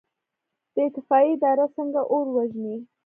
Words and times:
د 0.73 0.75
اطفائیې 0.89 1.33
اداره 1.35 1.65
څنګه 1.75 2.01
اور 2.13 2.25
وژني؟ 2.35 2.75